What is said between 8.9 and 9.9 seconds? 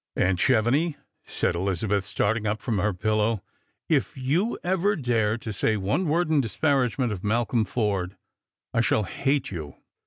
hate you.